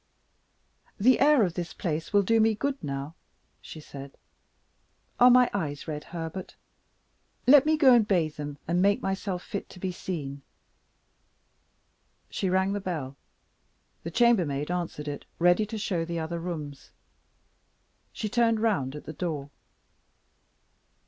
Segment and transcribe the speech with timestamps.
[0.99, 3.13] "The air of this place will do me good now,"
[3.61, 4.17] she said.
[5.19, 6.55] "Are my eyes red, Herbert?
[7.45, 10.41] Let me go and bathe them, and make myself fit to be seen."
[12.31, 13.15] She rang the bell.
[14.01, 16.89] The chambermaid answered it, ready to show the other rooms.
[18.11, 19.51] She turned round at the door.